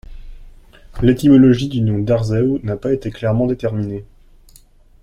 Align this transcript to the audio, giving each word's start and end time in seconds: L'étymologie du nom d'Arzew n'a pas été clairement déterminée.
L'étymologie 1.03 1.69
du 1.69 1.79
nom 1.81 1.99
d'Arzew 1.99 2.59
n'a 2.63 2.75
pas 2.75 2.91
été 2.91 3.11
clairement 3.11 3.45
déterminée. 3.45 4.03